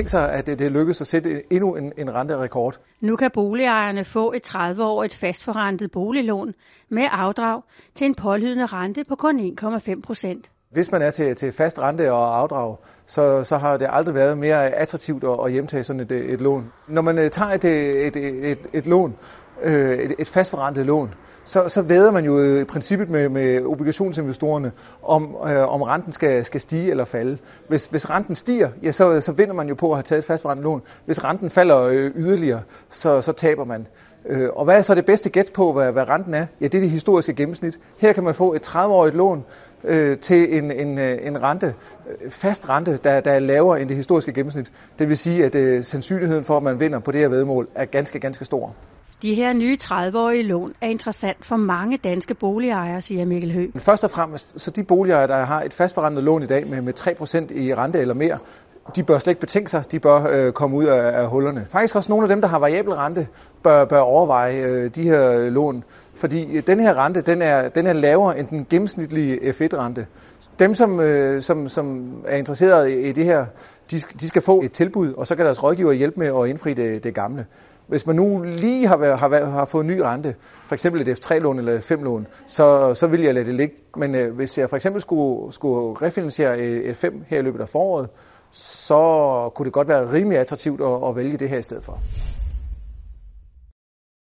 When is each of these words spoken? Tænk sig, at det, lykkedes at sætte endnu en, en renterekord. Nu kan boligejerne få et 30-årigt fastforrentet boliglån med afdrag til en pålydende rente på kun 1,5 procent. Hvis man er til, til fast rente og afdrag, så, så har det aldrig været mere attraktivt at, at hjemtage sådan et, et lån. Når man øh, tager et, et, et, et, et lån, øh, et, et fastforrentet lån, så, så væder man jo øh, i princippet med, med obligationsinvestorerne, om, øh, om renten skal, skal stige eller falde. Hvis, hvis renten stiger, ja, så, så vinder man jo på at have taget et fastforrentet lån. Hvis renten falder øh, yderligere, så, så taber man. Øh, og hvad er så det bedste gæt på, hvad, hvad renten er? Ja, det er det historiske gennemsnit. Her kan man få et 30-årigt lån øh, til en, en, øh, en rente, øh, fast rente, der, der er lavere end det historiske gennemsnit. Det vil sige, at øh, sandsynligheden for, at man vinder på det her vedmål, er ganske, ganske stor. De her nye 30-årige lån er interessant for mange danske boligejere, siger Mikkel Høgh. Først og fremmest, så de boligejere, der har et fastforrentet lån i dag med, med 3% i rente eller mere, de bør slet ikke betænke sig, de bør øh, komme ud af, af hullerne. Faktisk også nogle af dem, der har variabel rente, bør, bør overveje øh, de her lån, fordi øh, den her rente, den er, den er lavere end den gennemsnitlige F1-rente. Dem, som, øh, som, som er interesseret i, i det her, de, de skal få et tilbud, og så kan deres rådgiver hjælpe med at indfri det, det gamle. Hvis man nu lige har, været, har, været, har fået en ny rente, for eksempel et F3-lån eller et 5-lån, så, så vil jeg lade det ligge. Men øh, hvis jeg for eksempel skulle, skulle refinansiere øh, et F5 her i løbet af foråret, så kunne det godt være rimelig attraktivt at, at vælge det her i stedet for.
Tænk 0.00 0.08
sig, 0.08 0.32
at 0.32 0.46
det, 0.46 0.72
lykkedes 0.72 1.00
at 1.00 1.06
sætte 1.06 1.52
endnu 1.52 1.74
en, 1.76 1.92
en 1.96 2.14
renterekord. 2.14 2.80
Nu 3.00 3.16
kan 3.16 3.30
boligejerne 3.30 4.04
få 4.04 4.32
et 4.32 4.54
30-årigt 4.54 5.16
fastforrentet 5.16 5.90
boliglån 5.90 6.54
med 6.88 7.02
afdrag 7.10 7.62
til 7.94 8.06
en 8.06 8.14
pålydende 8.14 8.66
rente 8.66 9.04
på 9.04 9.16
kun 9.16 9.54
1,5 9.60 10.00
procent. 10.00 10.50
Hvis 10.70 10.92
man 10.92 11.02
er 11.02 11.10
til, 11.10 11.36
til 11.36 11.52
fast 11.52 11.78
rente 11.78 12.12
og 12.12 12.38
afdrag, 12.38 12.76
så, 13.06 13.44
så 13.44 13.58
har 13.58 13.76
det 13.76 13.88
aldrig 13.90 14.14
været 14.14 14.38
mere 14.38 14.70
attraktivt 14.70 15.24
at, 15.24 15.38
at 15.44 15.52
hjemtage 15.52 15.84
sådan 15.84 16.00
et, 16.00 16.12
et 16.12 16.40
lån. 16.40 16.72
Når 16.88 17.02
man 17.02 17.18
øh, 17.18 17.30
tager 17.30 17.50
et, 17.50 17.64
et, 17.64 18.16
et, 18.16 18.50
et, 18.50 18.58
et 18.72 18.86
lån, 18.86 19.16
øh, 19.62 19.98
et, 19.98 20.14
et 20.18 20.28
fastforrentet 20.28 20.86
lån, 20.86 21.14
så, 21.50 21.68
så 21.68 21.82
væder 21.82 22.10
man 22.10 22.24
jo 22.24 22.38
øh, 22.38 22.60
i 22.60 22.64
princippet 22.64 23.08
med, 23.08 23.28
med 23.28 23.64
obligationsinvestorerne, 23.64 24.72
om, 25.02 25.36
øh, 25.48 25.74
om 25.74 25.82
renten 25.82 26.12
skal, 26.12 26.44
skal 26.44 26.60
stige 26.60 26.90
eller 26.90 27.04
falde. 27.04 27.38
Hvis, 27.68 27.86
hvis 27.86 28.10
renten 28.10 28.36
stiger, 28.36 28.68
ja, 28.82 28.92
så, 28.92 29.20
så 29.20 29.32
vinder 29.32 29.54
man 29.54 29.68
jo 29.68 29.74
på 29.74 29.90
at 29.90 29.96
have 29.96 30.02
taget 30.02 30.18
et 30.18 30.24
fastforrentet 30.24 30.64
lån. 30.64 30.82
Hvis 31.06 31.24
renten 31.24 31.50
falder 31.50 31.82
øh, 31.82 32.10
yderligere, 32.16 32.62
så, 32.90 33.20
så 33.20 33.32
taber 33.32 33.64
man. 33.64 33.86
Øh, 34.26 34.48
og 34.52 34.64
hvad 34.64 34.78
er 34.78 34.82
så 34.82 34.94
det 34.94 35.04
bedste 35.04 35.30
gæt 35.30 35.50
på, 35.54 35.72
hvad, 35.72 35.92
hvad 35.92 36.08
renten 36.08 36.34
er? 36.34 36.46
Ja, 36.60 36.66
det 36.66 36.74
er 36.74 36.80
det 36.80 36.90
historiske 36.90 37.34
gennemsnit. 37.34 37.78
Her 37.98 38.12
kan 38.12 38.24
man 38.24 38.34
få 38.34 38.54
et 38.54 38.68
30-årigt 38.68 39.16
lån 39.16 39.44
øh, 39.84 40.18
til 40.18 40.58
en, 40.58 40.70
en, 40.70 40.98
øh, 40.98 41.18
en 41.22 41.42
rente, 41.42 41.74
øh, 42.10 42.30
fast 42.30 42.68
rente, 42.68 42.98
der, 43.04 43.20
der 43.20 43.32
er 43.32 43.38
lavere 43.38 43.80
end 43.80 43.88
det 43.88 43.96
historiske 43.96 44.32
gennemsnit. 44.32 44.72
Det 44.98 45.08
vil 45.08 45.18
sige, 45.18 45.44
at 45.44 45.54
øh, 45.54 45.84
sandsynligheden 45.84 46.44
for, 46.44 46.56
at 46.56 46.62
man 46.62 46.80
vinder 46.80 46.98
på 46.98 47.12
det 47.12 47.20
her 47.20 47.28
vedmål, 47.28 47.68
er 47.74 47.84
ganske, 47.84 48.18
ganske 48.20 48.44
stor. 48.44 48.74
De 49.22 49.34
her 49.34 49.52
nye 49.52 49.78
30-årige 49.82 50.42
lån 50.42 50.74
er 50.80 50.86
interessant 50.86 51.44
for 51.44 51.56
mange 51.56 51.96
danske 51.96 52.34
boligejere, 52.34 53.00
siger 53.00 53.24
Mikkel 53.24 53.52
Høgh. 53.52 53.70
Først 53.76 54.04
og 54.04 54.10
fremmest, 54.10 54.48
så 54.56 54.70
de 54.70 54.84
boligejere, 54.84 55.26
der 55.26 55.44
har 55.44 55.62
et 55.62 55.74
fastforrentet 55.74 56.24
lån 56.24 56.42
i 56.42 56.46
dag 56.46 56.66
med, 56.66 56.82
med 56.82 57.00
3% 57.00 57.54
i 57.54 57.74
rente 57.74 57.98
eller 57.98 58.14
mere, 58.14 58.38
de 58.96 59.02
bør 59.02 59.18
slet 59.18 59.30
ikke 59.30 59.40
betænke 59.40 59.70
sig, 59.70 59.84
de 59.92 60.00
bør 60.00 60.26
øh, 60.30 60.52
komme 60.52 60.76
ud 60.76 60.84
af, 60.84 61.22
af 61.22 61.28
hullerne. 61.28 61.66
Faktisk 61.70 61.96
også 61.96 62.12
nogle 62.12 62.24
af 62.24 62.28
dem, 62.28 62.40
der 62.40 62.48
har 62.48 62.58
variabel 62.58 62.92
rente, 62.92 63.28
bør, 63.62 63.84
bør 63.84 64.00
overveje 64.00 64.62
øh, 64.62 64.90
de 64.94 65.02
her 65.02 65.50
lån, 65.50 65.84
fordi 66.16 66.56
øh, 66.56 66.62
den 66.66 66.80
her 66.80 67.04
rente, 67.04 67.20
den 67.20 67.42
er, 67.42 67.68
den 67.68 67.86
er 67.86 67.92
lavere 67.92 68.38
end 68.38 68.48
den 68.48 68.66
gennemsnitlige 68.70 69.38
F1-rente. 69.50 70.06
Dem, 70.58 70.74
som, 70.74 71.00
øh, 71.00 71.42
som, 71.42 71.68
som 71.68 72.14
er 72.26 72.36
interesseret 72.36 72.90
i, 72.90 73.00
i 73.00 73.12
det 73.12 73.24
her, 73.24 73.46
de, 73.90 73.98
de 74.20 74.28
skal 74.28 74.42
få 74.42 74.62
et 74.62 74.72
tilbud, 74.72 75.12
og 75.12 75.26
så 75.26 75.36
kan 75.36 75.44
deres 75.44 75.62
rådgiver 75.62 75.92
hjælpe 75.92 76.20
med 76.20 76.26
at 76.26 76.48
indfri 76.48 76.74
det, 76.74 77.04
det 77.04 77.14
gamle. 77.14 77.46
Hvis 77.86 78.06
man 78.06 78.16
nu 78.16 78.42
lige 78.42 78.86
har, 78.86 78.96
været, 78.96 79.18
har, 79.18 79.28
været, 79.28 79.52
har 79.52 79.64
fået 79.64 79.84
en 79.84 79.90
ny 79.90 79.98
rente, 79.98 80.34
for 80.66 80.74
eksempel 80.74 81.08
et 81.08 81.24
F3-lån 81.24 81.58
eller 81.58 81.72
et 81.72 81.92
5-lån, 81.92 82.26
så, 82.46 82.94
så 82.94 83.06
vil 83.06 83.20
jeg 83.20 83.34
lade 83.34 83.44
det 83.44 83.54
ligge. 83.54 83.74
Men 83.96 84.14
øh, 84.14 84.34
hvis 84.34 84.58
jeg 84.58 84.70
for 84.70 84.76
eksempel 84.76 85.02
skulle, 85.02 85.52
skulle 85.52 86.06
refinansiere 86.06 86.58
øh, 86.60 86.80
et 86.80 87.04
F5 87.04 87.14
her 87.26 87.38
i 87.38 87.42
løbet 87.42 87.60
af 87.60 87.68
foråret, 87.68 88.08
så 88.52 89.50
kunne 89.54 89.64
det 89.64 89.72
godt 89.72 89.88
være 89.88 90.12
rimelig 90.12 90.38
attraktivt 90.38 90.80
at, 90.80 91.08
at 91.08 91.16
vælge 91.16 91.36
det 91.36 91.48
her 91.48 91.58
i 91.58 91.62
stedet 91.62 91.84
for. 91.84 91.98